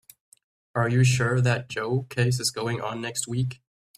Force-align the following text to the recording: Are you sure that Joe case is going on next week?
Are 0.73 0.89
you 0.89 1.03
sure 1.03 1.41
that 1.41 1.69
Joe 1.69 2.07
case 2.09 2.39
is 2.39 2.49
going 2.49 2.81
on 2.81 3.01
next 3.01 3.27
week? 3.27 3.61